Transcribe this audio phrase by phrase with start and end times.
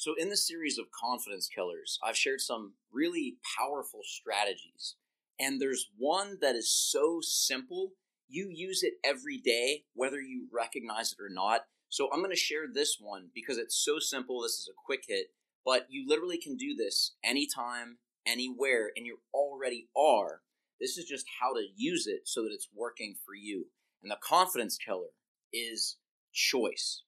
[0.00, 4.94] So, in the series of confidence killers, I've shared some really powerful strategies.
[5.38, 7.92] And there's one that is so simple,
[8.26, 11.66] you use it every day, whether you recognize it or not.
[11.90, 14.40] So, I'm going to share this one because it's so simple.
[14.40, 15.32] This is a quick hit,
[15.66, 20.40] but you literally can do this anytime, anywhere, and you already are.
[20.80, 23.66] This is just how to use it so that it's working for you.
[24.02, 25.12] And the confidence killer
[25.52, 25.98] is
[26.32, 27.02] choice.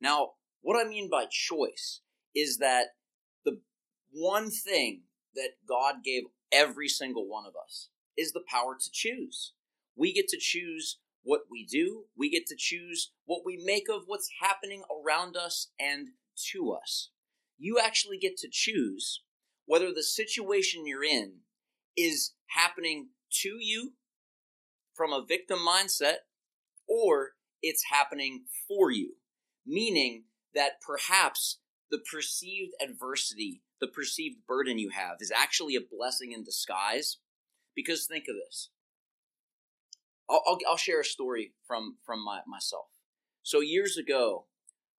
[0.00, 0.30] Now,
[0.62, 2.00] what I mean by choice
[2.34, 2.88] is that
[3.44, 3.60] the
[4.12, 5.02] one thing
[5.34, 9.52] that God gave every single one of us is the power to choose.
[9.96, 14.02] We get to choose what we do, we get to choose what we make of
[14.06, 16.08] what's happening around us and
[16.52, 17.10] to us.
[17.58, 19.22] You actually get to choose
[19.66, 21.38] whether the situation you're in
[21.96, 23.08] is happening
[23.42, 23.92] to you
[24.94, 26.16] from a victim mindset
[26.86, 27.30] or
[27.62, 29.14] it's happening for you.
[29.66, 31.58] Meaning that perhaps
[31.90, 37.18] the perceived adversity, the perceived burden you have is actually a blessing in disguise.
[37.74, 38.70] Because think of this.
[40.30, 42.86] I'll, I'll, I'll share a story from, from my, myself.
[43.42, 44.46] So years ago,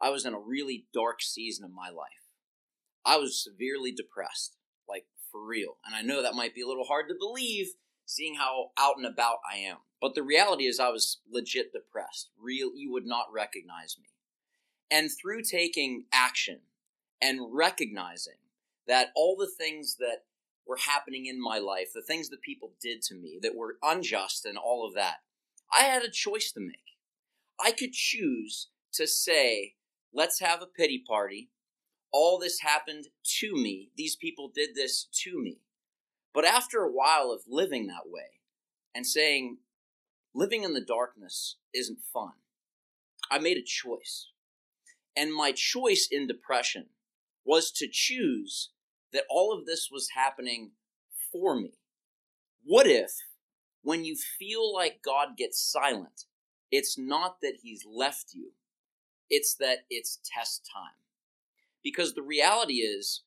[0.00, 2.28] I was in a really dark season of my life.
[3.04, 4.56] I was severely depressed,
[4.88, 5.76] like for real.
[5.86, 7.68] And I know that might be a little hard to believe
[8.06, 9.78] seeing how out and about I am.
[10.00, 12.30] But the reality is I was legit depressed.
[12.38, 14.08] Real you would not recognize me.
[14.90, 16.60] And through taking action
[17.24, 18.34] and recognizing
[18.86, 20.24] that all the things that
[20.66, 24.44] were happening in my life, the things that people did to me that were unjust
[24.44, 25.16] and all of that,
[25.76, 26.98] I had a choice to make.
[27.58, 29.74] I could choose to say,
[30.12, 31.48] let's have a pity party.
[32.12, 33.06] All this happened
[33.40, 33.90] to me.
[33.96, 35.60] These people did this to me.
[36.34, 38.40] But after a while of living that way
[38.94, 39.58] and saying,
[40.34, 42.32] living in the darkness isn't fun,
[43.30, 44.28] I made a choice.
[45.16, 46.86] And my choice in depression
[47.44, 48.70] was to choose
[49.12, 50.72] that all of this was happening
[51.30, 51.72] for me.
[52.64, 53.12] What if,
[53.82, 56.24] when you feel like God gets silent,
[56.70, 58.52] it's not that He's left you,
[59.28, 60.96] it's that it's test time?
[61.82, 63.22] Because the reality is,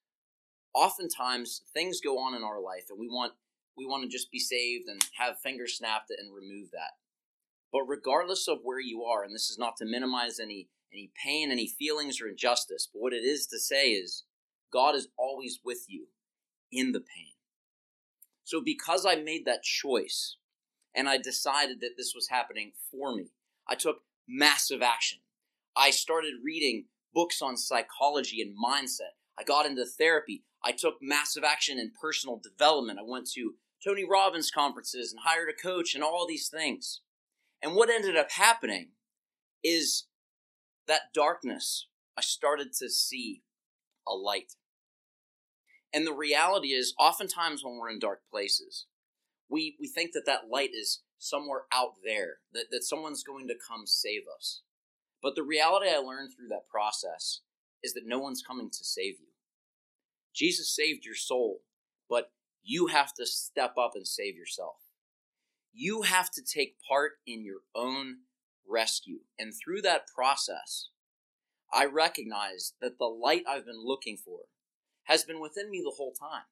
[0.74, 3.34] oftentimes things go on in our life and we want
[3.78, 6.98] we want to just be saved and have fingers snapped and remove that.
[7.72, 11.52] But regardless of where you are, and this is not to minimize any any pain,
[11.52, 12.90] any feelings or injustice.
[12.92, 14.24] But what it is to say is
[14.72, 16.08] God is always with you
[16.72, 17.34] in the pain.
[18.44, 20.38] So because I made that choice
[20.96, 23.32] and I decided that this was happening for me,
[23.68, 23.98] I took
[24.28, 25.20] massive action.
[25.76, 29.16] I started reading books on psychology and mindset.
[29.38, 30.44] I got into therapy.
[30.64, 33.00] I took massive action in personal development.
[33.00, 33.56] I went to
[33.86, 37.02] Tony Robbins conferences and hired a coach and all these things.
[37.62, 38.90] And what ended up happening
[39.64, 40.06] is
[40.88, 41.88] that darkness,
[42.18, 43.44] I started to see
[44.08, 44.54] a light.
[45.94, 48.86] And the reality is, oftentimes when we're in dark places,
[49.50, 53.56] we, we think that that light is somewhere out there, that, that someone's going to
[53.56, 54.62] come save us.
[55.22, 57.42] But the reality I learned through that process
[57.84, 59.28] is that no one's coming to save you.
[60.34, 61.62] Jesus saved your soul,
[62.10, 62.32] but
[62.64, 64.76] you have to step up and save yourself.
[65.74, 68.18] You have to take part in your own
[68.70, 69.20] rescue.
[69.38, 70.90] And through that process,
[71.72, 74.42] I recognize that the light I've been looking for
[75.04, 76.44] has been within me the whole time.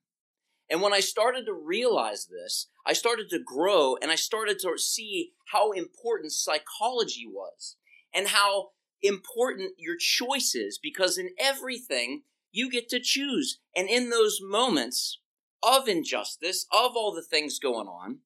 [0.70, 4.78] And when I started to realize this, I started to grow and I started to
[4.78, 7.76] see how important psychology was
[8.14, 8.70] and how
[9.02, 13.60] important your choice is because in everything you get to choose.
[13.76, 15.20] And in those moments
[15.62, 18.20] of injustice, of all the things going on,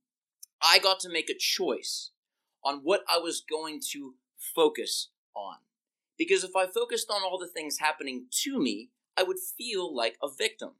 [0.62, 2.12] I got to make a choice
[2.64, 5.56] on what I was going to focus on.
[6.18, 10.18] Because if I focused on all the things happening to me, I would feel like
[10.22, 10.72] a victim.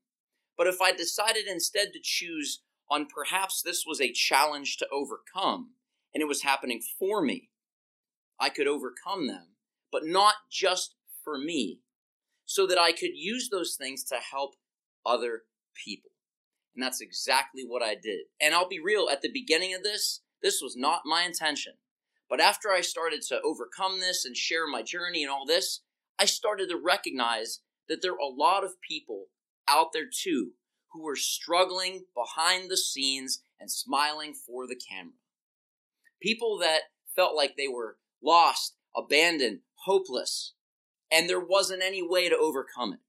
[0.58, 5.72] But if I decided instead to choose on perhaps this was a challenge to overcome
[6.14, 7.50] and it was happening for me,
[8.40, 9.48] I could overcome them,
[9.92, 11.80] but not just for me,
[12.46, 14.56] so that I could use those things to help
[15.06, 15.44] other
[15.76, 16.12] people.
[16.76, 18.22] And that's exactly what I did.
[18.42, 21.74] And I'll be real, at the beginning of this, this was not my intention.
[22.30, 25.82] But after I started to overcome this and share my journey and all this,
[26.20, 29.26] I started to recognize that there are a lot of people
[29.68, 30.52] out there too
[30.92, 35.14] who were struggling behind the scenes and smiling for the camera.
[36.22, 36.82] People that
[37.16, 40.54] felt like they were lost, abandoned, hopeless,
[41.12, 43.00] and there wasn't any way to overcome it.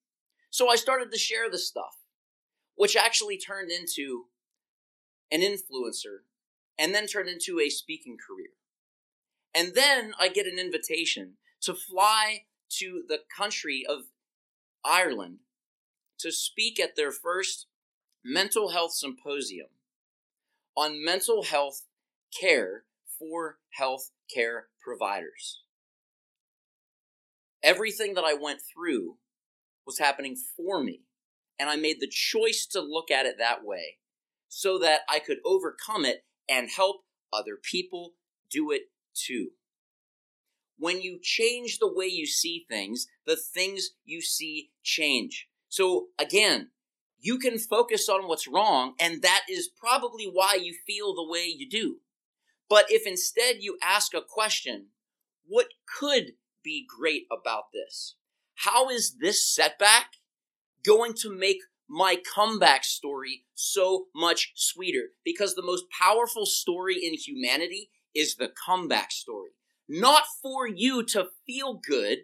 [0.50, 1.98] So I started to share this stuff,
[2.74, 4.26] which actually turned into
[5.30, 6.24] an influencer
[6.80, 8.48] and then turned into a speaking career.
[9.54, 12.44] And then I get an invitation to fly
[12.78, 14.04] to the country of
[14.82, 15.40] Ireland
[16.20, 17.66] to speak at their first
[18.24, 19.68] mental health symposium
[20.74, 21.82] on mental health
[22.40, 22.84] care
[23.18, 25.62] for health care providers.
[27.62, 29.16] Everything that I went through
[29.84, 31.02] was happening for me,
[31.58, 33.98] and I made the choice to look at it that way
[34.48, 37.02] so that I could overcome it and help
[37.32, 38.14] other people
[38.50, 38.82] do it
[39.14, 39.50] too.
[40.76, 45.46] When you change the way you see things, the things you see change.
[45.68, 46.70] So again,
[47.20, 51.44] you can focus on what's wrong, and that is probably why you feel the way
[51.44, 51.98] you do.
[52.68, 54.86] But if instead you ask a question,
[55.46, 55.66] what
[55.98, 56.32] could
[56.64, 58.16] be great about this?
[58.54, 60.12] How is this setback
[60.84, 61.58] going to make
[61.90, 65.08] my comeback story so much sweeter?
[65.24, 69.50] Because the most powerful story in humanity is the comeback story.
[69.88, 72.18] Not for you to feel good,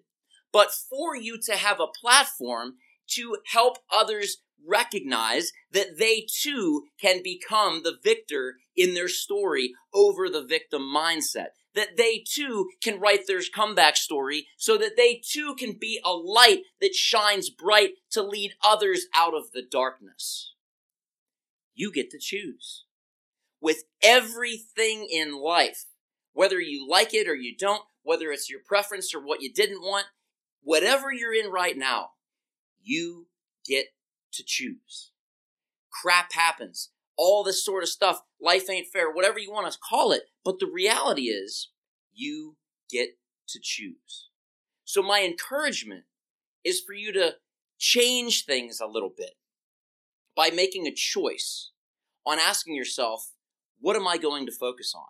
[0.52, 2.74] but for you to have a platform
[3.08, 10.28] to help others recognize that they too can become the victor in their story over
[10.28, 11.48] the victim mindset.
[11.76, 16.10] That they too can write their comeback story so that they too can be a
[16.10, 20.54] light that shines bright to lead others out of the darkness.
[21.74, 22.86] You get to choose.
[23.60, 25.84] With everything in life,
[26.32, 29.82] whether you like it or you don't, whether it's your preference or what you didn't
[29.82, 30.06] want,
[30.62, 32.10] whatever you're in right now,
[32.82, 33.26] you
[33.66, 33.86] get
[34.32, 35.10] to choose.
[35.90, 36.90] Crap happens.
[37.16, 38.22] All this sort of stuff.
[38.40, 39.10] Life ain't fair.
[39.10, 40.24] Whatever you want to call it.
[40.44, 41.70] But the reality is,
[42.12, 42.56] you
[42.90, 43.18] get
[43.48, 44.28] to choose.
[44.84, 46.04] So my encouragement
[46.64, 47.34] is for you to
[47.78, 49.34] change things a little bit
[50.34, 51.70] by making a choice
[52.26, 53.32] on asking yourself,
[53.80, 55.06] what am I going to focus on?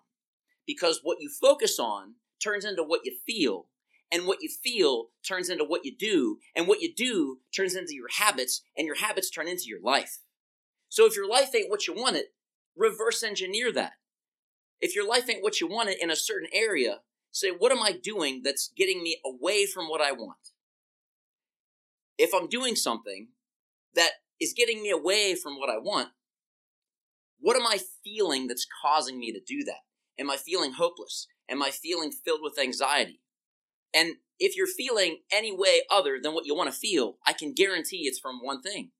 [0.66, 3.66] Because what you focus on turns into what you feel,
[4.12, 7.94] and what you feel turns into what you do, and what you do turns into
[7.94, 10.18] your habits, and your habits turn into your life.
[10.88, 12.26] So if your life ain't what you want it,
[12.76, 13.92] reverse engineer that.
[14.80, 17.00] If your life ain't what you want it in a certain area,
[17.32, 20.36] say, what am I doing that's getting me away from what I want?
[22.18, 23.28] If I'm doing something
[23.94, 24.10] that
[24.40, 26.08] is getting me away from what I want,
[27.40, 29.80] what am I feeling that's causing me to do that?
[30.18, 31.26] Am I feeling hopeless?
[31.50, 33.20] Am I feeling filled with anxiety?
[33.94, 37.52] And if you're feeling any way other than what you want to feel, I can
[37.54, 38.90] guarantee it's from one thing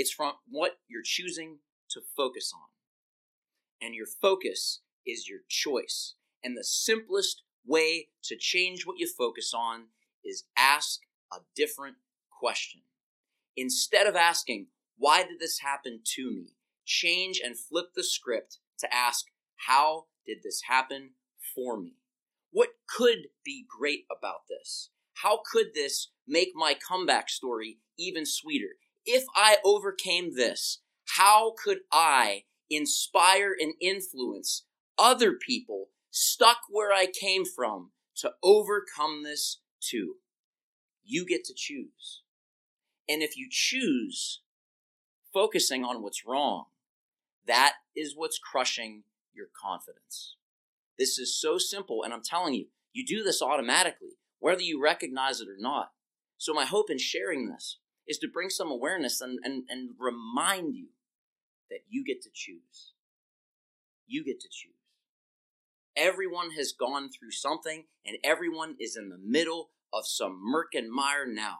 [0.00, 1.58] it's from what you're choosing
[1.90, 3.86] to focus on.
[3.86, 6.14] And your focus is your choice.
[6.42, 9.88] And the simplest way to change what you focus on
[10.24, 11.00] is ask
[11.30, 11.96] a different
[12.30, 12.80] question.
[13.58, 16.54] Instead of asking, why did this happen to me?
[16.86, 19.26] Change and flip the script to ask,
[19.66, 21.10] how did this happen
[21.54, 21.96] for me?
[22.52, 24.88] What could be great about this?
[25.12, 28.76] How could this make my comeback story even sweeter?
[29.04, 30.80] If I overcame this,
[31.16, 34.64] how could I inspire and influence
[34.98, 40.16] other people stuck where I came from to overcome this too?
[41.04, 42.22] You get to choose.
[43.08, 44.42] And if you choose
[45.32, 46.66] focusing on what's wrong,
[47.46, 49.02] that is what's crushing
[49.34, 50.36] your confidence.
[50.98, 55.40] This is so simple, and I'm telling you, you do this automatically, whether you recognize
[55.40, 55.90] it or not.
[56.36, 57.78] So, my hope in sharing this
[58.10, 60.88] is to bring some awareness and, and, and remind you
[61.70, 62.92] that you get to choose.
[64.08, 64.74] You get to choose.
[65.96, 70.90] Everyone has gone through something, and everyone is in the middle of some murk and
[70.90, 71.58] mire now.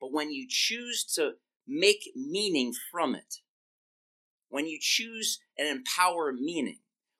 [0.00, 1.32] But when you choose to
[1.68, 3.36] make meaning from it,
[4.48, 6.78] when you choose and empower meaning,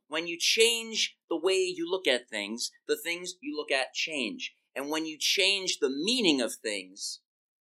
[0.08, 4.54] when you change the way you look at things, the things you look at change.
[4.74, 7.20] And when you change the meaning of things,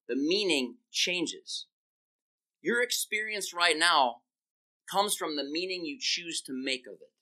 [0.07, 1.67] the meaning changes.
[2.61, 4.17] Your experience right now
[4.91, 7.13] comes from the meaning you choose to make of it.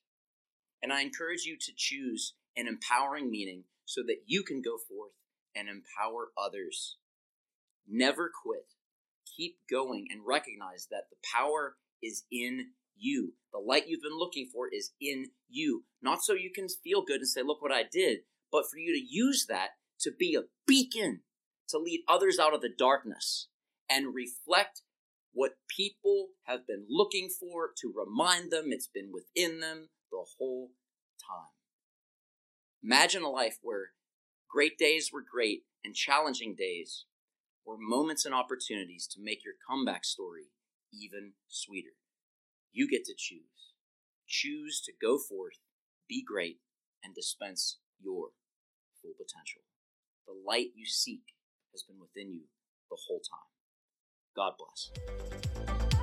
[0.82, 5.12] And I encourage you to choose an empowering meaning so that you can go forth
[5.56, 6.98] and empower others.
[7.88, 8.74] Never quit.
[9.36, 13.34] Keep going and recognize that the power is in you.
[13.52, 15.84] The light you've been looking for is in you.
[16.02, 18.20] Not so you can feel good and say, look what I did,
[18.52, 19.70] but for you to use that
[20.02, 21.22] to be a beacon
[21.70, 23.48] to lead others out of the darkness
[23.90, 24.82] and reflect
[25.34, 30.72] what people have been looking for to remind them it's been within them the whole
[31.20, 31.50] time.
[32.84, 33.92] Imagine a life where
[34.50, 37.06] great days were great and challenging days
[37.66, 40.52] were moments and opportunities to make your comeback story
[40.94, 41.98] even sweeter.
[42.72, 43.74] You get to choose.
[44.28, 45.60] Choose to go forth,
[46.08, 46.60] be great,
[47.04, 48.30] and dispense your
[49.02, 49.62] full potential.
[50.26, 51.35] The light you seek
[51.76, 52.44] has been within you
[52.90, 53.52] the whole time.
[54.36, 55.95] God bless.